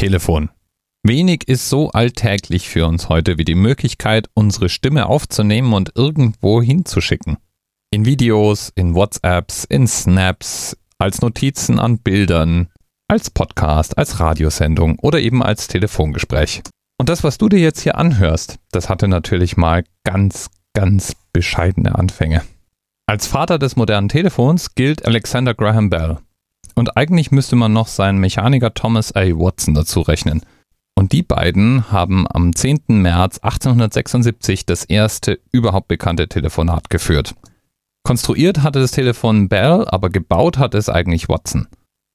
[0.00, 0.48] Telefon.
[1.02, 6.62] Wenig ist so alltäglich für uns heute wie die Möglichkeit, unsere Stimme aufzunehmen und irgendwo
[6.62, 7.36] hinzuschicken.
[7.90, 12.68] In Videos, in WhatsApps, in Snaps, als Notizen an Bildern,
[13.08, 16.62] als Podcast, als Radiosendung oder eben als Telefongespräch.
[16.98, 21.94] Und das, was du dir jetzt hier anhörst, das hatte natürlich mal ganz, ganz bescheidene
[21.98, 22.40] Anfänge.
[23.06, 26.20] Als Vater des modernen Telefons gilt Alexander Graham Bell.
[26.74, 29.22] Und eigentlich müsste man noch seinen Mechaniker Thomas A.
[29.22, 30.42] Watson dazu rechnen.
[30.94, 32.82] Und die beiden haben am 10.
[32.88, 37.34] März 1876 das erste überhaupt bekannte Telefonat geführt.
[38.02, 41.68] Konstruiert hatte das Telefon Bell, aber gebaut hat es eigentlich Watson.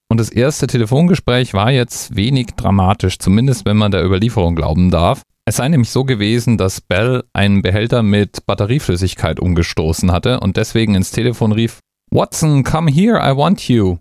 [0.07, 5.21] Und das erste Telefongespräch war jetzt wenig dramatisch, zumindest wenn man der Überlieferung glauben darf.
[5.45, 10.95] Es sei nämlich so gewesen, dass Bell einen Behälter mit Batterieflüssigkeit umgestoßen hatte und deswegen
[10.95, 11.79] ins Telefon rief,
[12.11, 13.97] Watson, come here, I want you.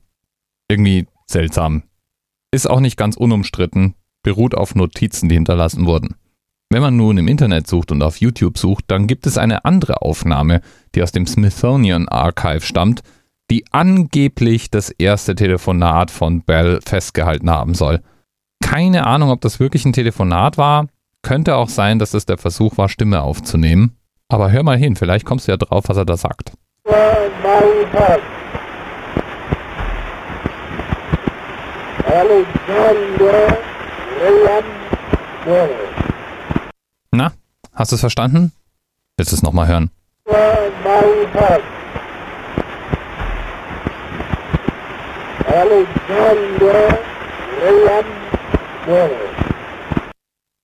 [0.68, 1.82] Irgendwie seltsam.
[2.52, 6.16] Ist auch nicht ganz unumstritten, beruht auf Notizen, die hinterlassen wurden.
[6.70, 10.02] Wenn man nun im Internet sucht und auf YouTube sucht, dann gibt es eine andere
[10.02, 10.60] Aufnahme,
[10.94, 13.02] die aus dem Smithsonian Archive stammt,
[13.50, 18.00] die angeblich das erste Telefonat von Bell festgehalten haben soll.
[18.62, 20.88] Keine Ahnung, ob das wirklich ein Telefonat war.
[21.22, 23.96] Könnte auch sein, dass es der Versuch war, Stimme aufzunehmen.
[24.28, 26.52] Aber hör mal hin, vielleicht kommst du ja drauf, was er da sagt.
[37.10, 37.32] Na,
[37.72, 38.52] hast du es verstanden?
[39.16, 39.90] Willst du es nochmal hören?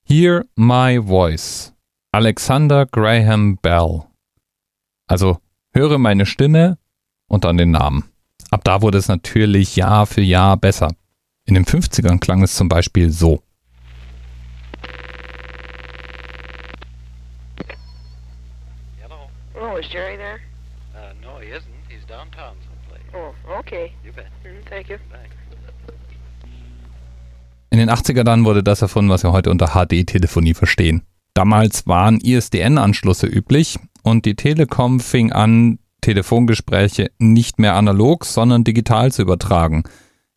[0.05, 1.73] Hear My Voice.
[2.13, 4.03] Alexander Graham Bell.
[5.07, 5.39] Also
[5.73, 6.79] höre meine Stimme
[7.29, 8.05] und dann den Namen.
[8.51, 10.89] Ab da wurde es natürlich Jahr für Jahr besser.
[11.51, 13.43] In den 50ern klang es zum Beispiel so.
[19.01, 19.29] Hello.
[19.61, 20.39] Oh, is Jerry there?
[20.95, 21.65] Uh, no, he isn't.
[21.89, 23.03] He's downtown someplace.
[23.13, 23.91] Oh, okay.
[24.05, 24.27] You bet.
[24.45, 24.99] Mm, thank you.
[25.11, 25.35] Thanks.
[27.71, 31.03] In den 80er dann wurde das erfunden, was wir heute unter HD-Telefonie verstehen.
[31.35, 39.11] Damals waren ISDN-Anschlüsse üblich und die Telekom fing an, Telefongespräche nicht mehr analog, sondern digital
[39.11, 39.83] zu übertragen.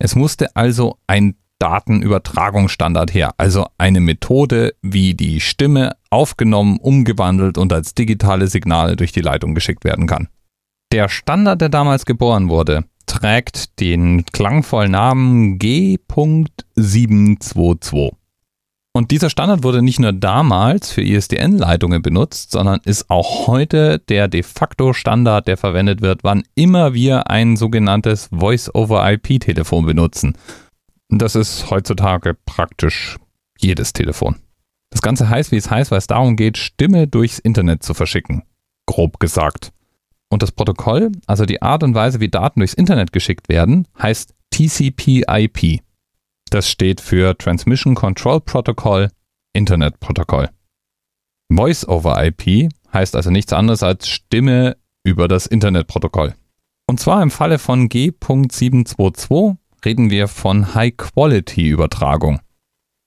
[0.03, 7.71] Es musste also ein Datenübertragungsstandard her, also eine Methode, wie die Stimme aufgenommen, umgewandelt und
[7.71, 10.27] als digitale Signale durch die Leitung geschickt werden kann.
[10.91, 18.11] Der Standard, der damals geboren wurde, trägt den klangvollen Namen G.722.
[18.95, 24.27] Und dieser Standard wurde nicht nur damals für ISDN-Leitungen benutzt, sondern ist auch heute der
[24.27, 30.37] de facto Standard, der verwendet wird, wann immer wir ein sogenanntes Voice-over-IP-Telefon benutzen.
[31.09, 33.17] Das ist heutzutage praktisch
[33.59, 34.35] jedes Telefon.
[34.91, 38.43] Das Ganze heißt, wie es heißt, weil es darum geht, Stimme durchs Internet zu verschicken.
[38.85, 39.71] Grob gesagt.
[40.29, 44.35] Und das Protokoll, also die Art und Weise, wie Daten durchs Internet geschickt werden, heißt
[44.51, 45.81] TCP/IP.
[46.53, 49.09] Das steht für Transmission Control Protocol
[49.53, 50.49] Internet Protokoll.
[51.51, 56.35] Voice over IP heißt also nichts anderes als Stimme über das Internetprotokoll.
[56.85, 62.39] Und zwar im Falle von G.722 reden wir von High-Quality-Übertragung.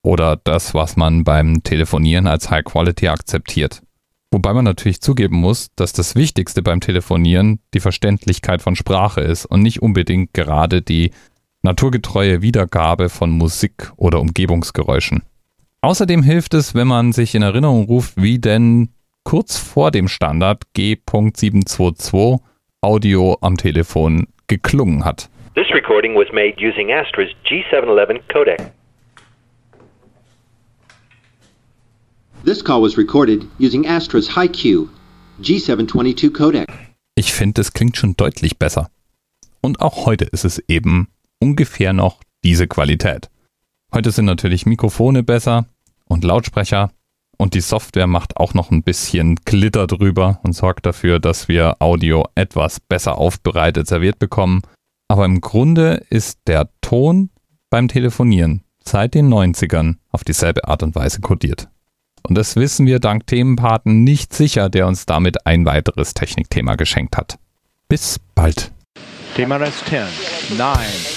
[0.03, 3.81] Oder das, was man beim Telefonieren als High-Quality akzeptiert.
[4.29, 9.45] Wobei man natürlich zugeben muss, dass das Wichtigste beim Telefonieren die Verständlichkeit von Sprache ist
[9.45, 11.11] und nicht unbedingt gerade die
[11.67, 15.23] naturgetreue Wiedergabe von Musik oder Umgebungsgeräuschen.
[15.81, 18.89] Außerdem hilft es, wenn man sich in Erinnerung ruft, wie denn
[19.23, 22.39] kurz vor dem Standard G.722
[22.81, 25.29] Audio am Telefon geklungen hat.
[25.55, 28.71] This recording was made using Astra's G711 codec.
[32.45, 34.87] This call was recorded using Astra's HiQ
[35.41, 36.65] G722 codec.
[37.15, 38.89] Ich finde, es klingt schon deutlich besser.
[39.59, 43.29] Und auch heute ist es eben ungefähr noch diese Qualität.
[43.93, 45.65] Heute sind natürlich Mikrofone besser
[46.05, 46.91] und Lautsprecher
[47.37, 51.77] und die Software macht auch noch ein bisschen Glitter drüber und sorgt dafür, dass wir
[51.79, 54.61] Audio etwas besser aufbereitet serviert bekommen.
[55.07, 57.29] Aber im Grunde ist der Ton
[57.69, 61.69] beim Telefonieren seit den 90ern auf dieselbe Art und Weise kodiert.
[62.23, 67.15] Und das wissen wir dank Themenpaten nicht sicher, der uns damit ein weiteres Technikthema geschenkt
[67.15, 67.37] hat.
[67.87, 68.71] Bis bald.
[69.35, 71.16] Thema Rest 10, 9, 8.